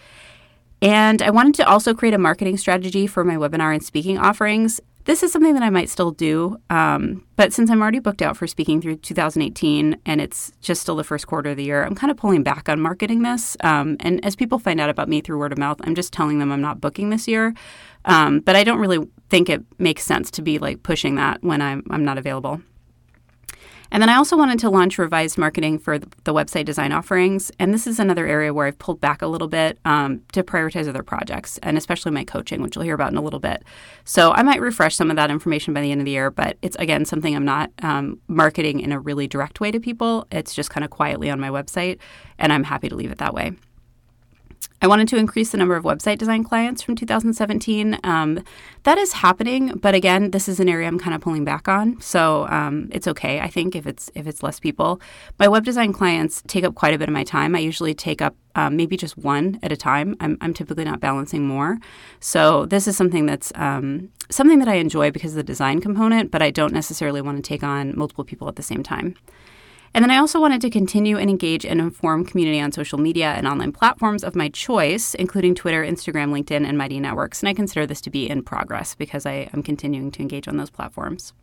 And 0.83 1.23
I 1.23 1.31
wanted 1.31 1.55
to 1.55 1.69
also 1.69 1.95
create 1.95 2.13
a 2.13 2.19
marketing 2.19 2.57
strategy 2.57 3.07
for 3.07 3.23
my 3.23 3.37
webinar 3.37 3.73
and 3.73 3.85
speaking 3.85 4.19
offerings. 4.19 4.81
This 5.05 5.25
is 5.25 5.33
something 5.33 5.55
that 5.55 5.65
I 5.65 5.71
might 5.71 5.91
still 5.91 6.13
do, 6.13 6.59
um, 6.71 7.27
but 7.35 7.53
since 7.53 7.71
I'm 7.71 7.83
already 7.83 7.99
booked 7.99 8.23
out 8.23 8.37
for 8.37 8.47
speaking 8.47 8.81
through 8.81 8.97
2018 8.97 9.97
and 10.07 10.21
it's 10.21 10.53
just 10.61 10.81
still 10.81 10.95
the 10.95 11.03
first 11.03 11.27
quarter 11.27 11.51
of 11.51 11.57
the 11.57 11.65
year, 11.65 11.83
I'm 11.83 11.97
kind 11.97 12.13
of 12.13 12.17
pulling 12.17 12.45
back 12.45 12.69
on 12.69 12.81
marketing 12.81 13.23
this. 13.23 13.57
Um, 13.65 13.97
and 13.99 14.25
as 14.25 14.37
people 14.37 14.61
find 14.61 14.81
out 14.81 14.91
about 14.91 15.09
me 15.09 15.21
through 15.21 15.39
word 15.39 15.51
of 15.51 15.59
mouth, 15.59 15.81
I'm 15.83 15.97
just 15.97 16.13
telling 16.13 16.39
them 16.39 16.53
I'm 16.53 16.61
not 16.61 16.81
booking 16.81 17.11
this 17.11 17.27
year. 17.27 17.53
Um, 18.05 18.41
but 18.41 18.55
I 18.55 18.63
don't 18.63 18.79
really 18.79 19.07
think 19.29 19.49
it 19.49 19.65
makes 19.79 20.05
sense 20.05 20.31
to 20.33 20.43
be 20.43 20.59
like 20.59 20.83
pushing 20.85 21.17
that 21.17 21.43
when 21.43 21.61
I'm 21.61 21.83
I'm 21.91 22.05
not 22.05 22.19
available. 22.19 22.61
And 23.93 24.01
then 24.01 24.09
I 24.09 24.17
also 24.17 24.39
wanted 24.39 24.59
to 24.61 24.71
launch 24.71 24.97
revised 24.97 25.37
marketing 25.37 25.79
for 25.79 25.99
the 25.99 26.33
website 26.33 26.65
design 26.65 26.93
offerings. 26.93 27.53
And 27.59 27.75
this 27.75 27.87
is 27.87 28.01
another 28.01 28.27
area 28.27 28.55
where 28.55 28.67
I've 28.67 28.79
pulled 28.79 29.03
back 29.03 29.21
a 29.21 29.27
little 29.27 29.49
bit 29.49 29.79
um, 29.85 30.23
to 30.33 30.43
prioritize 30.43 30.89
other 30.89 31.03
projects, 31.03 31.59
and 31.59 31.77
especially 31.77 32.11
my 32.11 32.25
coaching, 32.25 32.63
which 32.63 32.75
you'll 32.75 32.87
hear 32.87 32.95
about 32.95 33.13
in 33.13 33.19
a 33.19 33.23
little 33.23 33.39
bit. 33.39 33.63
So 34.05 34.33
I 34.33 34.43
might 34.43 34.63
refresh 34.63 34.97
some 34.97 35.11
of 35.11 35.17
that 35.17 35.31
information 35.31 35.75
by 35.75 35.83
the 35.83 35.93
end 35.93 36.01
of 36.01 36.07
the 36.07 36.13
year, 36.13 36.31
but 36.31 36.57
it's 36.63 36.77
again 36.77 37.05
something 37.05 37.37
I'm 37.37 37.45
not 37.45 37.71
um, 37.83 38.19
marketing 38.29 38.81
in 38.81 38.93
a 38.93 38.99
really 38.99 39.29
direct 39.29 39.61
way 39.61 39.71
to 39.71 39.79
people. 39.79 40.27
It's 40.33 40.55
just 40.55 40.71
kind 40.71 40.85
of 40.85 40.91
quietly 40.91 41.29
on 41.29 41.39
my 41.39 41.51
website, 41.51 41.99
and 42.39 42.51
I'm 42.51 42.65
happy 42.65 42.89
to 42.89 42.97
leave 42.97 43.13
it 43.13 43.19
that 43.19 43.35
way. 43.35 43.53
I 44.83 44.89
wanted 44.89 45.07
to 45.09 45.17
increase 45.17 45.51
the 45.51 45.59
number 45.59 45.77
of 45.77 45.85
website 45.85 46.19
design 46.19 46.43
clients 46.43 46.83
from 46.83 46.97
2017. 46.97 48.01
Um, 48.03 48.43
that 48.83 48.99
is 48.99 49.13
happening, 49.13 49.77
but 49.77 49.95
again, 49.95 50.33
this 50.33 50.49
is 50.49 50.59
an 50.59 50.69
area 50.69 50.89
I'm 50.89 50.99
kind 50.99 51.15
of 51.15 51.21
pulling 51.21 51.45
back 51.45 51.69
on. 51.69 52.01
So 52.01 52.49
um, 52.49 52.89
it's 52.91 53.07
okay, 53.07 53.39
I 53.39 53.47
think, 53.47 53.77
if 53.77 53.87
it's 53.87 54.11
if 54.17 54.27
it's 54.27 54.43
less 54.43 54.59
people. 54.59 55.01
My 55.39 55.47
web 55.47 55.65
design 55.65 55.93
clients 55.93 56.43
take 56.49 56.65
up 56.65 56.75
quite 56.75 56.95
a 56.95 56.99
bit 56.99 57.09
of 57.09 57.13
my 57.13 57.23
time. 57.23 57.55
I 57.55 57.61
usually 57.61 57.95
take 57.95 58.21
up 58.21 58.35
um, 58.57 58.77
maybe 58.77 58.97
just 58.97 59.17
one 59.17 59.61
at 59.63 59.71
a 59.71 59.77
time. 59.77 60.17
I'm, 60.19 60.37
I'm, 60.41 60.53
typically 60.53 60.85
not 60.85 60.99
balancing 60.99 61.47
more. 61.47 61.79
So 62.19 62.67
this 62.67 62.89
is 62.89 62.97
something 62.97 63.25
that's 63.25 63.53
um, 63.55 64.11
something 64.31 64.59
that 64.59 64.69
I 64.69 64.75
enjoy 64.75 65.13
because 65.13 65.31
of 65.31 65.37
the 65.37 65.43
design 65.45 65.81
component, 65.81 66.33
but 66.33 66.43
I 66.43 66.51
don't 66.51 66.75
necessarily 66.75 67.23
want 67.23 67.37
to 67.37 67.43
take 67.43 67.63
on 67.63 67.97
multiple 67.97 68.25
people 68.25 68.49
at 68.49 68.57
the 68.57 68.63
same 68.63 68.83
time. 68.83 69.15
And 69.95 70.03
then 70.03 70.11
I 70.11 70.17
also 70.17 70.41
wanted 70.41 70.63
to 70.63 70.71
continue 70.71 71.19
and 71.19 71.29
engage 71.29 71.67
and 71.67 71.81
inform 71.81 72.25
community 72.25 72.61
on 72.61 72.73
social 72.73 72.99
media 72.99 73.33
and 73.33 73.47
online 73.47 73.73
platforms 73.73 74.25
of 74.25 74.35
my 74.35 74.49
choice, 74.49 75.15
including 75.15 75.55
Twitter, 75.55 75.85
Instagram, 75.85 76.33
LinkedIn, 76.33 76.67
and 76.67 76.79
Mighty 76.79 76.99
Networks. 76.99 77.41
And 77.41 77.49
I 77.49 77.55
consider 77.55 77.87
this 77.87 78.01
to 78.03 78.11
be 78.11 78.29
in 78.29 78.43
progress 78.43 78.95
because 78.95 79.27
I 79.27 79.51
am 79.53 79.63
continuing 79.63 80.11
to 80.13 80.23
engage 80.23 80.49
on 80.49 80.57
those 80.57 80.71
platforms. 80.71 81.35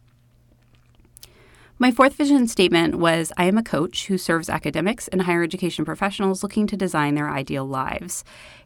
My 1.82 1.92
fourth 1.92 2.16
vision 2.16 2.46
statement 2.50 2.96
was 2.96 3.32
I 3.38 3.46
am 3.46 3.58
a 3.58 3.64
coach 3.64 4.08
who 4.08 4.18
serves 4.18 4.50
academics 4.50 5.08
and 5.08 5.22
higher 5.22 5.44
education 5.44 5.86
professionals 5.86 6.44
looking 6.44 6.68
to 6.68 6.76
design 6.76 7.16
their 7.16 7.30
ideal 7.30 7.66
lives. 7.66 8.26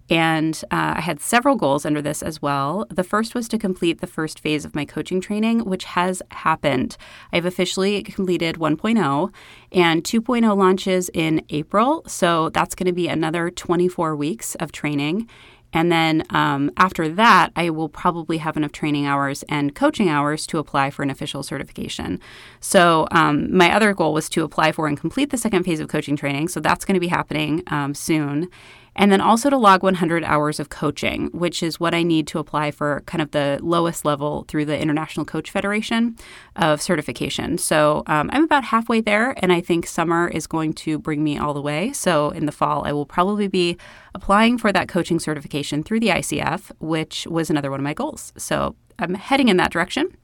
And 0.09 0.59
uh, 0.71 0.95
I 0.97 1.01
had 1.01 1.19
several 1.19 1.55
goals 1.55 1.85
under 1.85 2.01
this 2.01 2.23
as 2.23 2.41
well. 2.41 2.87
The 2.89 3.03
first 3.03 3.35
was 3.35 3.47
to 3.49 3.59
complete 3.59 4.01
the 4.01 4.07
first 4.07 4.39
phase 4.39 4.65
of 4.65 4.73
my 4.73 4.83
coaching 4.83 5.21
training, 5.21 5.63
which 5.63 5.83
has 5.83 6.23
happened. 6.31 6.97
I've 7.31 7.45
officially 7.45 8.01
completed 8.01 8.55
1.0 8.55 9.31
and 9.71 10.03
2.0 10.03 10.57
launches 10.57 11.11
in 11.13 11.45
April. 11.51 12.03
So 12.07 12.49
that's 12.49 12.73
going 12.73 12.87
to 12.87 12.93
be 12.93 13.07
another 13.07 13.51
24 13.51 14.15
weeks 14.15 14.55
of 14.55 14.71
training. 14.71 15.29
And 15.73 15.91
then 15.91 16.23
um, 16.29 16.71
after 16.77 17.09
that, 17.09 17.51
I 17.55 17.69
will 17.71 17.89
probably 17.89 18.37
have 18.37 18.55
enough 18.55 18.71
training 18.71 19.05
hours 19.05 19.43
and 19.49 19.75
coaching 19.75 20.07
hours 20.07 20.47
to 20.47 20.59
apply 20.59 20.91
for 20.91 21.03
an 21.03 21.09
official 21.09 21.43
certification. 21.43 22.19
So, 22.59 23.07
um, 23.11 23.55
my 23.55 23.73
other 23.73 23.93
goal 23.93 24.13
was 24.13 24.29
to 24.29 24.43
apply 24.43 24.71
for 24.71 24.87
and 24.87 24.97
complete 24.97 25.31
the 25.31 25.37
second 25.37 25.63
phase 25.63 25.79
of 25.79 25.89
coaching 25.89 26.15
training. 26.15 26.47
So, 26.47 26.59
that's 26.59 26.85
going 26.85 26.95
to 26.95 26.99
be 26.99 27.07
happening 27.07 27.63
um, 27.67 27.93
soon 27.93 28.49
and 28.95 29.11
then 29.11 29.21
also 29.21 29.49
to 29.49 29.57
log 29.57 29.83
100 29.83 30.23
hours 30.23 30.59
of 30.59 30.69
coaching, 30.69 31.27
which 31.27 31.63
is 31.63 31.79
what 31.79 31.93
I 31.93 32.03
need 32.03 32.27
to 32.27 32.39
apply 32.39 32.71
for 32.71 33.01
kind 33.05 33.21
of 33.21 33.31
the 33.31 33.59
lowest 33.61 34.05
level 34.05 34.45
through 34.47 34.65
the 34.65 34.79
International 34.79 35.25
Coach 35.25 35.49
Federation 35.51 36.15
of 36.55 36.81
certification. 36.81 37.57
So 37.57 38.03
um, 38.07 38.29
I'm 38.33 38.43
about 38.43 38.65
halfway 38.65 39.01
there, 39.01 39.33
and 39.37 39.51
I 39.51 39.61
think 39.61 39.87
summer 39.87 40.27
is 40.27 40.47
going 40.47 40.73
to 40.73 40.99
bring 40.99 41.23
me 41.23 41.37
all 41.37 41.53
the 41.53 41.61
way. 41.61 41.91
So 41.93 42.29
in 42.29 42.45
the 42.45 42.51
fall, 42.51 42.85
I 42.85 42.91
will 42.91 43.05
probably 43.05 43.47
be 43.47 43.77
applying 44.13 44.57
for 44.57 44.71
that 44.71 44.87
coaching 44.87 45.19
certification 45.19 45.83
through 45.83 45.99
the 45.99 46.09
ICF, 46.09 46.71
which 46.79 47.25
was 47.27 47.49
another 47.49 47.71
one 47.71 47.79
of 47.79 47.83
my 47.83 47.93
goals. 47.93 48.33
So 48.37 48.75
I'm 48.99 49.15
heading 49.15 49.49
in 49.49 49.57
that 49.57 49.71
direction. 49.71 50.15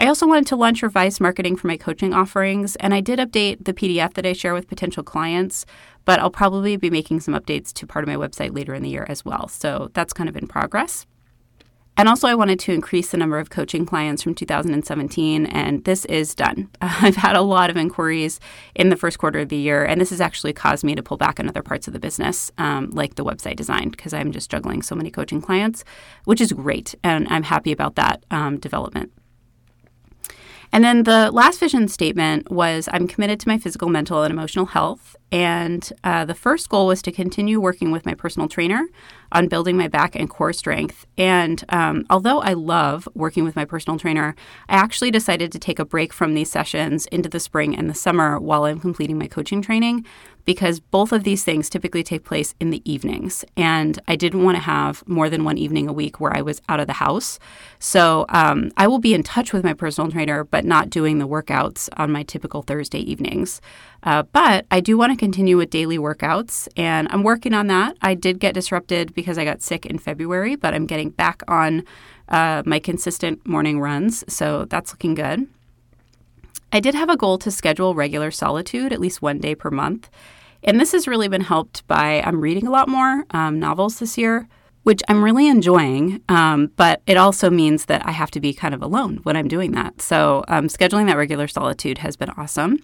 I 0.00 0.06
also 0.06 0.28
wanted 0.28 0.46
to 0.46 0.56
launch 0.56 0.82
revised 0.82 1.20
marketing 1.20 1.56
for 1.56 1.66
my 1.66 1.76
coaching 1.76 2.14
offerings, 2.14 2.76
and 2.76 2.94
I 2.94 3.00
did 3.00 3.18
update 3.18 3.64
the 3.64 3.74
PDF 3.74 4.14
that 4.14 4.24
I 4.24 4.32
share 4.32 4.54
with 4.54 4.68
potential 4.68 5.02
clients, 5.02 5.66
but 6.04 6.20
I'll 6.20 6.30
probably 6.30 6.76
be 6.76 6.88
making 6.88 7.18
some 7.18 7.34
updates 7.34 7.72
to 7.72 7.86
part 7.86 8.04
of 8.04 8.08
my 8.08 8.14
website 8.14 8.54
later 8.54 8.74
in 8.74 8.84
the 8.84 8.90
year 8.90 9.06
as 9.08 9.24
well. 9.24 9.48
So 9.48 9.90
that's 9.94 10.12
kind 10.12 10.28
of 10.28 10.36
in 10.36 10.46
progress. 10.46 11.04
And 11.96 12.08
also, 12.08 12.28
I 12.28 12.36
wanted 12.36 12.60
to 12.60 12.72
increase 12.72 13.10
the 13.10 13.16
number 13.16 13.40
of 13.40 13.50
coaching 13.50 13.84
clients 13.84 14.22
from 14.22 14.36
2017, 14.36 15.46
and 15.46 15.84
this 15.84 16.04
is 16.04 16.32
done. 16.32 16.70
I've 16.80 17.16
had 17.16 17.34
a 17.34 17.42
lot 17.42 17.68
of 17.68 17.76
inquiries 17.76 18.38
in 18.76 18.90
the 18.90 18.96
first 18.96 19.18
quarter 19.18 19.40
of 19.40 19.48
the 19.48 19.56
year, 19.56 19.84
and 19.84 20.00
this 20.00 20.10
has 20.10 20.20
actually 20.20 20.52
caused 20.52 20.84
me 20.84 20.94
to 20.94 21.02
pull 21.02 21.16
back 21.16 21.40
on 21.40 21.48
other 21.48 21.62
parts 21.62 21.88
of 21.88 21.92
the 21.92 21.98
business, 21.98 22.52
um, 22.56 22.90
like 22.90 23.16
the 23.16 23.24
website 23.24 23.56
design, 23.56 23.88
because 23.88 24.14
I'm 24.14 24.30
just 24.30 24.48
juggling 24.48 24.80
so 24.80 24.94
many 24.94 25.10
coaching 25.10 25.42
clients, 25.42 25.82
which 26.24 26.40
is 26.40 26.52
great, 26.52 26.94
and 27.02 27.26
I'm 27.30 27.42
happy 27.42 27.72
about 27.72 27.96
that 27.96 28.24
um, 28.30 28.60
development. 28.60 29.10
And 30.72 30.84
then 30.84 31.04
the 31.04 31.30
last 31.32 31.60
vision 31.60 31.88
statement 31.88 32.50
was 32.50 32.88
I'm 32.92 33.06
committed 33.06 33.40
to 33.40 33.48
my 33.48 33.58
physical, 33.58 33.88
mental, 33.88 34.22
and 34.22 34.32
emotional 34.32 34.66
health. 34.66 35.16
And 35.30 35.92
uh, 36.04 36.24
the 36.24 36.34
first 36.34 36.68
goal 36.68 36.86
was 36.86 37.02
to 37.02 37.12
continue 37.12 37.60
working 37.60 37.90
with 37.90 38.06
my 38.06 38.14
personal 38.14 38.48
trainer 38.48 38.86
on 39.30 39.48
building 39.48 39.76
my 39.76 39.88
back 39.88 40.16
and 40.16 40.28
core 40.28 40.52
strength. 40.52 41.06
And 41.18 41.62
um, 41.68 42.06
although 42.08 42.40
I 42.40 42.54
love 42.54 43.08
working 43.14 43.44
with 43.44 43.56
my 43.56 43.64
personal 43.64 43.98
trainer, 43.98 44.34
I 44.68 44.76
actually 44.76 45.10
decided 45.10 45.52
to 45.52 45.58
take 45.58 45.78
a 45.78 45.84
break 45.84 46.12
from 46.12 46.34
these 46.34 46.50
sessions 46.50 47.06
into 47.06 47.28
the 47.28 47.40
spring 47.40 47.76
and 47.76 47.90
the 47.90 47.94
summer 47.94 48.38
while 48.38 48.64
I'm 48.64 48.80
completing 48.80 49.18
my 49.18 49.26
coaching 49.26 49.60
training 49.60 50.06
because 50.48 50.80
both 50.80 51.12
of 51.12 51.24
these 51.24 51.44
things 51.44 51.68
typically 51.68 52.02
take 52.02 52.24
place 52.24 52.54
in 52.58 52.70
the 52.70 52.80
evenings. 52.90 53.44
And 53.54 54.00
I 54.08 54.16
didn't 54.16 54.44
want 54.44 54.56
to 54.56 54.62
have 54.62 55.06
more 55.06 55.28
than 55.28 55.44
one 55.44 55.58
evening 55.58 55.88
a 55.88 55.92
week 55.92 56.20
where 56.20 56.34
I 56.34 56.40
was 56.40 56.62
out 56.70 56.80
of 56.80 56.86
the 56.86 56.94
house. 56.94 57.38
So 57.78 58.24
um, 58.30 58.70
I 58.78 58.86
will 58.86 58.98
be 58.98 59.12
in 59.12 59.22
touch 59.22 59.52
with 59.52 59.62
my 59.62 59.74
personal 59.74 60.10
trainer, 60.10 60.44
but 60.44 60.64
not 60.64 60.88
doing 60.88 61.18
the 61.18 61.28
workouts 61.28 61.90
on 61.98 62.10
my 62.10 62.22
typical 62.22 62.62
Thursday 62.62 63.00
evenings. 63.00 63.60
Uh, 64.08 64.22
but 64.22 64.64
I 64.70 64.80
do 64.80 64.96
want 64.96 65.12
to 65.12 65.18
continue 65.18 65.58
with 65.58 65.68
daily 65.68 65.98
workouts, 65.98 66.66
and 66.78 67.08
I'm 67.10 67.22
working 67.22 67.52
on 67.52 67.66
that. 67.66 67.94
I 68.00 68.14
did 68.14 68.40
get 68.40 68.54
disrupted 68.54 69.12
because 69.12 69.36
I 69.36 69.44
got 69.44 69.60
sick 69.60 69.84
in 69.84 69.98
February, 69.98 70.56
but 70.56 70.72
I'm 70.72 70.86
getting 70.86 71.10
back 71.10 71.42
on 71.46 71.84
uh, 72.30 72.62
my 72.64 72.78
consistent 72.78 73.46
morning 73.46 73.80
runs, 73.80 74.24
so 74.26 74.64
that's 74.64 74.92
looking 74.92 75.14
good. 75.14 75.46
I 76.72 76.80
did 76.80 76.94
have 76.94 77.10
a 77.10 77.18
goal 77.18 77.36
to 77.36 77.50
schedule 77.50 77.94
regular 77.94 78.30
solitude 78.30 78.94
at 78.94 79.00
least 79.00 79.20
one 79.20 79.40
day 79.40 79.54
per 79.54 79.70
month. 79.70 80.08
And 80.64 80.80
this 80.80 80.92
has 80.92 81.06
really 81.06 81.28
been 81.28 81.42
helped 81.42 81.86
by 81.86 82.22
I'm 82.22 82.40
reading 82.40 82.66
a 82.66 82.70
lot 82.70 82.88
more 82.88 83.26
um, 83.32 83.60
novels 83.60 83.98
this 83.98 84.16
year, 84.16 84.48
which 84.84 85.02
I'm 85.08 85.22
really 85.22 85.48
enjoying. 85.48 86.22
Um, 86.30 86.70
but 86.76 87.02
it 87.06 87.18
also 87.18 87.50
means 87.50 87.84
that 87.84 88.06
I 88.06 88.12
have 88.12 88.30
to 88.30 88.40
be 88.40 88.54
kind 88.54 88.74
of 88.74 88.82
alone 88.82 89.18
when 89.24 89.36
I'm 89.36 89.48
doing 89.48 89.72
that. 89.72 90.00
So 90.00 90.44
um, 90.48 90.68
scheduling 90.68 91.08
that 91.08 91.18
regular 91.18 91.46
solitude 91.46 91.98
has 91.98 92.16
been 92.16 92.30
awesome. 92.30 92.78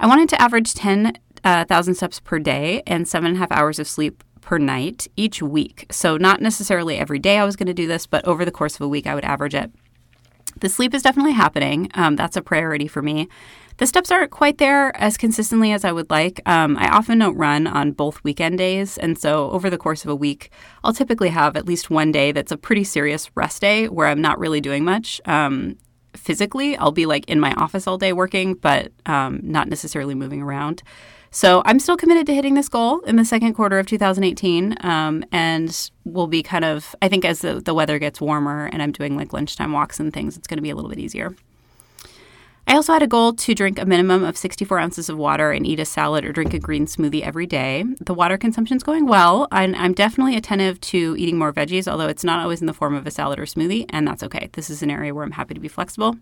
I 0.00 0.06
wanted 0.06 0.28
to 0.30 0.40
average 0.40 0.74
10,000 0.74 1.14
uh, 1.44 1.94
steps 1.94 2.20
per 2.20 2.38
day 2.38 2.82
and 2.86 3.06
seven 3.06 3.28
and 3.28 3.36
a 3.36 3.38
half 3.40 3.52
hours 3.52 3.78
of 3.78 3.88
sleep 3.88 4.24
per 4.40 4.58
night 4.58 5.06
each 5.16 5.42
week. 5.42 5.86
So, 5.90 6.16
not 6.16 6.40
necessarily 6.40 6.98
every 6.98 7.18
day 7.18 7.38
I 7.38 7.44
was 7.44 7.56
going 7.56 7.68
to 7.68 7.74
do 7.74 7.86
this, 7.86 8.06
but 8.06 8.24
over 8.26 8.44
the 8.44 8.50
course 8.50 8.74
of 8.74 8.80
a 8.82 8.88
week, 8.88 9.06
I 9.06 9.14
would 9.14 9.24
average 9.24 9.54
it. 9.54 9.70
The 10.60 10.68
sleep 10.68 10.94
is 10.94 11.02
definitely 11.02 11.32
happening. 11.32 11.88
Um, 11.94 12.16
that's 12.16 12.36
a 12.36 12.42
priority 12.42 12.86
for 12.86 13.02
me. 13.02 13.28
The 13.78 13.86
steps 13.86 14.10
aren't 14.10 14.30
quite 14.30 14.58
there 14.58 14.94
as 14.96 15.16
consistently 15.16 15.72
as 15.72 15.84
I 15.84 15.92
would 15.92 16.10
like. 16.10 16.42
Um, 16.46 16.76
I 16.76 16.88
often 16.88 17.18
don't 17.18 17.36
run 17.36 17.66
on 17.66 17.92
both 17.92 18.22
weekend 18.22 18.58
days, 18.58 18.98
and 18.98 19.18
so 19.18 19.50
over 19.50 19.70
the 19.70 19.78
course 19.78 20.04
of 20.04 20.10
a 20.10 20.14
week, 20.14 20.50
I'll 20.84 20.92
typically 20.92 21.30
have 21.30 21.56
at 21.56 21.66
least 21.66 21.90
one 21.90 22.12
day 22.12 22.32
that's 22.32 22.52
a 22.52 22.56
pretty 22.56 22.84
serious 22.84 23.30
rest 23.34 23.62
day 23.62 23.88
where 23.88 24.08
I'm 24.08 24.20
not 24.20 24.38
really 24.38 24.60
doing 24.60 24.84
much. 24.84 25.20
Um, 25.24 25.78
physically, 26.14 26.76
I'll 26.76 26.92
be 26.92 27.06
like 27.06 27.28
in 27.28 27.40
my 27.40 27.52
office 27.54 27.86
all 27.86 27.98
day 27.98 28.12
working, 28.12 28.54
but 28.54 28.92
um, 29.06 29.40
not 29.42 29.68
necessarily 29.68 30.14
moving 30.14 30.42
around. 30.42 30.82
So 31.34 31.62
I'm 31.64 31.78
still 31.78 31.96
committed 31.96 32.26
to 32.26 32.34
hitting 32.34 32.54
this 32.54 32.68
goal 32.68 33.00
in 33.00 33.16
the 33.16 33.24
second 33.24 33.54
quarter 33.54 33.78
of 33.78 33.86
2018. 33.86 34.76
Um, 34.80 35.24
and 35.32 35.90
we'll 36.04 36.26
be 36.26 36.42
kind 36.42 36.64
of, 36.64 36.94
I 37.00 37.08
think, 37.08 37.24
as 37.24 37.40
the, 37.40 37.54
the 37.60 37.72
weather 37.72 37.98
gets 37.98 38.20
warmer 38.20 38.66
and 38.66 38.82
I'm 38.82 38.92
doing 38.92 39.16
like 39.16 39.32
lunchtime 39.32 39.72
walks 39.72 39.98
and 39.98 40.12
things, 40.12 40.36
it's 40.36 40.46
going 40.46 40.58
to 40.58 40.62
be 40.62 40.68
a 40.68 40.74
little 40.74 40.90
bit 40.90 40.98
easier. 40.98 41.34
I 42.66 42.76
also 42.76 42.92
had 42.92 43.02
a 43.02 43.08
goal 43.08 43.34
to 43.34 43.54
drink 43.54 43.78
a 43.78 43.84
minimum 43.84 44.24
of 44.24 44.36
64 44.36 44.78
ounces 44.78 45.08
of 45.08 45.18
water 45.18 45.50
and 45.50 45.66
eat 45.66 45.80
a 45.80 45.84
salad 45.84 46.24
or 46.24 46.32
drink 46.32 46.54
a 46.54 46.58
green 46.58 46.86
smoothie 46.86 47.22
every 47.22 47.46
day. 47.46 47.84
The 48.00 48.14
water 48.14 48.38
consumption 48.38 48.76
is 48.76 48.82
going 48.82 49.06
well, 49.06 49.48
and 49.50 49.76
I'm 49.76 49.92
definitely 49.92 50.36
attentive 50.36 50.80
to 50.82 51.16
eating 51.18 51.38
more 51.38 51.52
veggies, 51.52 51.88
although 51.88 52.08
it's 52.08 52.24
not 52.24 52.40
always 52.40 52.60
in 52.60 52.66
the 52.66 52.72
form 52.72 52.94
of 52.94 53.06
a 53.06 53.10
salad 53.10 53.38
or 53.38 53.44
smoothie, 53.44 53.86
and 53.90 54.06
that's 54.06 54.22
okay. 54.22 54.48
This 54.52 54.70
is 54.70 54.82
an 54.82 54.90
area 54.90 55.14
where 55.14 55.24
I'm 55.24 55.32
happy 55.32 55.54
to 55.54 55.60
be 55.60 55.68
flexible. 55.68 56.16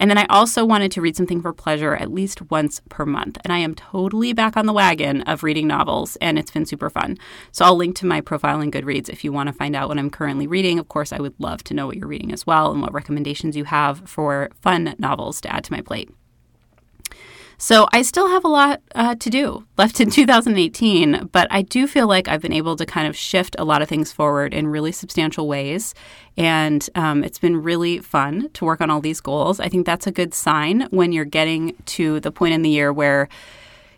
And 0.00 0.10
then 0.10 0.18
I 0.18 0.26
also 0.28 0.64
wanted 0.64 0.90
to 0.92 1.00
read 1.00 1.16
something 1.16 1.40
for 1.40 1.52
pleasure 1.52 1.94
at 1.94 2.12
least 2.12 2.50
once 2.50 2.80
per 2.88 3.06
month. 3.06 3.38
And 3.44 3.52
I 3.52 3.58
am 3.58 3.74
totally 3.74 4.32
back 4.32 4.56
on 4.56 4.66
the 4.66 4.72
wagon 4.72 5.22
of 5.22 5.42
reading 5.42 5.66
novels, 5.66 6.16
and 6.16 6.38
it's 6.38 6.50
been 6.50 6.66
super 6.66 6.90
fun. 6.90 7.16
So 7.52 7.64
I'll 7.64 7.76
link 7.76 7.96
to 7.96 8.06
my 8.06 8.20
profile 8.20 8.60
in 8.60 8.70
Goodreads 8.70 9.08
if 9.08 9.24
you 9.24 9.32
want 9.32 9.48
to 9.48 9.52
find 9.52 9.76
out 9.76 9.88
what 9.88 9.98
I'm 9.98 10.10
currently 10.10 10.46
reading. 10.46 10.78
Of 10.78 10.88
course, 10.88 11.12
I 11.12 11.20
would 11.20 11.34
love 11.38 11.62
to 11.64 11.74
know 11.74 11.86
what 11.86 11.96
you're 11.96 12.08
reading 12.08 12.32
as 12.32 12.46
well 12.46 12.72
and 12.72 12.82
what 12.82 12.92
recommendations 12.92 13.56
you 13.56 13.64
have 13.64 14.08
for 14.08 14.50
fun 14.60 14.94
novels 14.98 15.40
to 15.42 15.52
add 15.54 15.64
to 15.64 15.72
my 15.72 15.80
plate. 15.80 16.10
So 17.58 17.86
I 17.92 18.02
still 18.02 18.28
have 18.28 18.44
a 18.44 18.48
lot 18.48 18.82
uh, 18.94 19.14
to 19.16 19.30
do 19.30 19.64
left 19.76 20.00
in 20.00 20.10
2018, 20.10 21.28
but 21.32 21.48
I 21.50 21.62
do 21.62 21.86
feel 21.86 22.06
like 22.06 22.28
I've 22.28 22.42
been 22.42 22.52
able 22.52 22.76
to 22.76 22.86
kind 22.86 23.06
of 23.06 23.16
shift 23.16 23.56
a 23.58 23.64
lot 23.64 23.82
of 23.82 23.88
things 23.88 24.12
forward 24.12 24.52
in 24.54 24.66
really 24.66 24.92
substantial 24.92 25.48
ways. 25.48 25.94
And 26.36 26.88
um, 26.94 27.22
it's 27.22 27.38
been 27.38 27.62
really 27.62 27.98
fun 27.98 28.50
to 28.54 28.64
work 28.64 28.80
on 28.80 28.90
all 28.90 29.00
these 29.00 29.20
goals. 29.20 29.60
I 29.60 29.68
think 29.68 29.86
that's 29.86 30.06
a 30.06 30.12
good 30.12 30.34
sign 30.34 30.88
when 30.90 31.12
you're 31.12 31.24
getting 31.24 31.76
to 31.86 32.20
the 32.20 32.32
point 32.32 32.54
in 32.54 32.62
the 32.62 32.70
year 32.70 32.92
where 32.92 33.28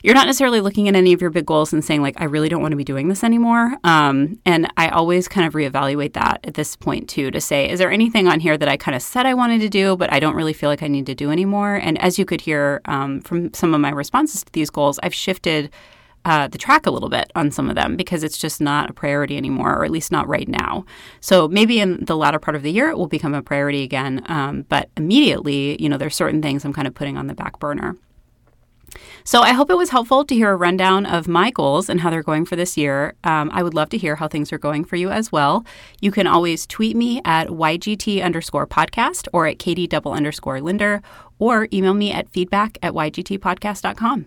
you're 0.03 0.15
not 0.15 0.26
necessarily 0.26 0.61
looking 0.61 0.88
at 0.88 0.95
any 0.95 1.12
of 1.12 1.21
your 1.21 1.31
big 1.31 1.47
goals 1.47 1.73
and 1.73 1.85
saying 1.85 2.03
like 2.03 2.21
i 2.21 2.25
really 2.25 2.49
don't 2.49 2.62
want 2.62 2.73
to 2.73 2.76
be 2.76 2.85
doing 2.85 3.09
this 3.09 3.25
anymore 3.25 3.75
um, 3.85 4.38
and 4.45 4.71
i 4.76 4.88
always 4.88 5.29
kind 5.29 5.47
of 5.47 5.55
reevaluate 5.55 6.12
that 6.12 6.41
at 6.45 6.55
this 6.55 6.76
point 6.76 7.09
too 7.09 7.31
to 7.31 7.41
say 7.41 7.69
is 7.69 7.79
there 7.79 7.91
anything 7.91 8.29
on 8.29 8.41
here 8.41 8.57
that 8.57 8.69
i 8.69 8.76
kind 8.76 8.95
of 8.95 9.03
said 9.03 9.26
i 9.26 9.35
wanted 9.35 9.61
to 9.61 9.69
do 9.69 9.97
but 9.97 10.12
i 10.12 10.21
don't 10.21 10.35
really 10.35 10.53
feel 10.53 10.69
like 10.69 10.83
i 10.83 10.88
need 10.88 11.07
to 11.07 11.15
do 11.15 11.31
anymore 11.31 11.75
and 11.76 12.00
as 12.00 12.19
you 12.19 12.25
could 12.25 12.41
hear 12.41 12.81
um, 12.87 13.21
from 13.21 13.53
some 13.55 13.75
of 13.75 13.81
my 13.81 13.91
responses 13.91 14.45
to 14.45 14.53
these 14.53 14.71
goals 14.71 14.99
i've 15.03 15.15
shifted 15.15 15.71
uh, 16.26 16.49
the 16.49 16.59
track 16.59 16.87
a 16.87 16.91
little 16.91 17.09
bit 17.09 17.31
on 17.37 17.53
some 17.53 17.69
of 17.71 17.76
them 17.76 17.97
because 17.97 18.25
it's 18.25 18.37
just 18.37 18.61
not 18.61 18.91
a 18.91 18.93
priority 18.93 19.37
anymore, 19.37 19.73
or 19.73 19.85
at 19.85 19.93
least 19.93 20.11
not 20.11 20.26
right 20.26 20.49
now. 20.49 20.85
So 21.21 21.47
maybe 21.47 21.79
in 21.79 22.05
the 22.05 22.17
latter 22.17 22.41
part 22.41 22.57
of 22.57 22.62
the 22.62 22.73
year, 22.73 22.91
it 22.91 22.99
will 22.99 23.07
become 23.07 23.33
a 23.33 23.43
priority 23.43 23.85
again. 23.85 24.25
Um, 24.26 24.67
but 24.69 24.91
immediately, 24.97 25.81
you 25.81 25.88
know, 25.88 25.97
there's 25.97 26.17
certain 26.17 26.43
things 26.43 26.65
I'm 26.65 26.73
kind 26.73 26.88
of 26.88 26.95
putting 26.95 27.17
on 27.17 27.29
the 27.29 27.35
back 27.35 27.61
burner. 27.61 27.97
So 29.25 29.41
I 29.43 29.53
hope 29.53 29.71
it 29.71 29.76
was 29.76 29.91
helpful 29.91 30.25
to 30.25 30.35
hear 30.35 30.50
a 30.50 30.57
rundown 30.57 31.07
of 31.07 31.26
my 31.29 31.50
goals 31.50 31.88
and 31.88 32.00
how 32.00 32.11
they're 32.11 32.23
going 32.23 32.45
for 32.45 32.57
this 32.57 32.76
year. 32.76 33.15
Um, 33.25 33.50
I 33.53 33.62
would 33.62 33.75
love 33.75 33.88
to 33.91 33.99
hear 33.99 34.17
how 34.17 34.29
things 34.29 34.53
are 34.53 34.59
going 34.59 34.85
for 34.85 34.97
you 34.97 35.11
as 35.11 35.33
well. 35.33 35.65
You 36.00 36.11
can 36.11 36.26
always 36.26 36.67
tweet 36.67 36.97
me 36.97 37.21
at 37.25 37.49
YGT 37.49 38.23
underscore 38.23 38.67
podcast 38.67 39.29
or 39.33 39.47
at 39.47 39.59
Katie 39.59 39.87
double 39.87 40.12
underscore 40.12 40.61
Linder 40.61 41.03
or 41.38 41.69
email 41.73 41.95
me 41.95 42.12
at 42.12 42.29
feedback 42.31 42.79
at 42.83 42.93
YGTpodcast.com. 42.93 44.26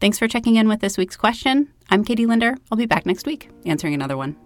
Thanks 0.00 0.18
for 0.18 0.26
checking 0.26 0.56
in 0.56 0.68
with 0.68 0.80
this 0.80 0.96
week's 0.96 1.16
question. 1.16 1.72
I'm 1.90 2.04
Katie 2.04 2.26
Linder. 2.26 2.56
I'll 2.70 2.78
be 2.78 2.86
back 2.86 3.04
next 3.04 3.26
week 3.26 3.50
answering 3.66 3.94
another 3.94 4.16
one. 4.16 4.36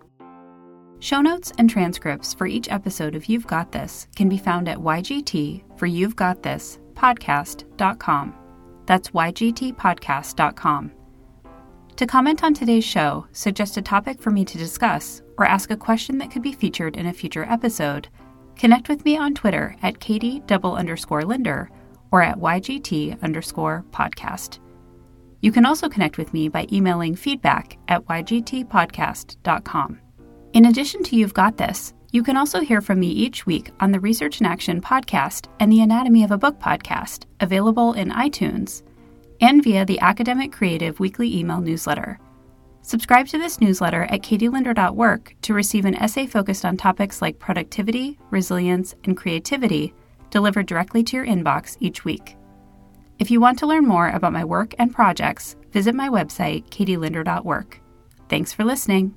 Show 0.99 1.21
notes 1.21 1.53
and 1.59 1.69
transcripts 1.69 2.33
for 2.35 2.47
each 2.47 2.71
episode 2.71 3.15
of 3.15 3.27
You've 3.27 3.47
Got 3.47 3.73
This 3.73 4.09
can 4.17 4.29
be 4.29 4.39
found 4.39 4.69
at 4.69 4.79
YGT 4.79 5.79
for 5.79 5.87
You've 5.87 6.17
Got 6.17 6.43
This 6.43 6.79
podcast.com. 6.95 8.44
That's 8.87 9.11
ygtpodcast.com. 9.11 10.93
To 11.97 12.07
comment 12.07 12.43
on 12.43 12.55
today's 12.55 12.85
show, 12.85 13.27
suggest 13.33 13.77
a 13.77 13.83
topic 13.83 14.21
for 14.21 14.31
me 14.31 14.45
to 14.45 14.59
discuss, 14.59 15.23
or 15.39 15.47
ask 15.47 15.71
a 15.71 15.77
question 15.77 16.19
that 16.19 16.31
could 16.31 16.43
be 16.43 16.53
featured 16.53 16.97
in 16.97 17.07
a 17.07 17.13
future 17.13 17.47
episode, 17.49 18.09
connect 18.57 18.89
with 18.89 19.05
me 19.05 19.17
on 19.17 19.35
Twitter 19.35 19.77
at 19.83 20.01
Katie 20.01 20.41
double 20.47 20.75
underscore 20.75 21.23
Linder 21.23 21.71
or 22.11 22.21
at 22.23 22.39
YGT 22.39 23.23
underscore 23.23 23.85
podcast. 23.91 24.59
You 25.41 25.53
can 25.53 25.67
also 25.67 25.89
connect 25.89 26.17
with 26.17 26.33
me 26.33 26.49
by 26.49 26.67
emailing 26.73 27.15
feedback 27.15 27.77
at 27.89 28.05
ygtpodcast.com. 28.07 30.01
In 30.53 30.65
addition 30.65 31.03
to 31.03 31.17
You've 31.17 31.35
Got 31.35 31.57
This, 31.57 31.93
you 32.15 32.23
can 32.23 32.37
also 32.37 32.61
hear 32.61 32.81
from 32.81 33.01
me 33.01 33.09
each 33.09 33.45
week 33.45 33.73
on 33.81 33.91
the 33.91 33.99
Research 33.99 34.41
in 34.41 34.47
Action 34.47 34.81
podcast 34.81 35.49
and 35.59 35.71
the 35.71 35.81
Anatomy 35.81 36.23
of 36.23 36.31
a 36.31 36.39
Book 36.39 36.61
podcast, 36.61 37.25
available 37.41 37.93
in 37.95 38.11
iTunes, 38.11 38.85
and 39.41 39.65
via 39.65 39.85
the 39.85 39.99
Academic 39.99 40.53
Creative 40.53 41.01
weekly 41.01 41.37
email 41.37 41.61
newsletter. 41.61 42.21
Subscribe 42.83 43.27
to 43.27 43.39
this 43.39 43.61
newsletter 43.61 44.05
at 44.05 44.23
katielinder.work 44.23 45.35
to 45.43 45.55
receive 45.55 45.85
an 45.87 45.97
essay 45.97 46.25
focused 46.25 46.65
on 46.65 46.77
topics 46.77 47.21
like 47.21 47.41
productivity, 47.41 48.17
resilience, 48.31 48.95
and 49.03 49.17
creativity 49.17 49.93
delivered 50.31 50.67
directly 50.67 51.03
to 51.03 51.17
your 51.17 51.27
inbox 51.27 51.77
each 51.81 52.05
week. 52.05 52.37
If 53.19 53.29
you 53.29 53.41
want 53.41 53.59
to 53.59 53.67
learn 53.67 53.89
more 53.89 54.11
about 54.11 54.33
my 54.33 54.45
work 54.45 54.73
and 54.79 54.95
projects, 54.95 55.57
visit 55.73 55.97
my 55.97 56.09
website, 56.09 56.69
katielinder.work. 56.69 57.81
Thanks 58.29 58.53
for 58.53 58.63
listening. 58.63 59.17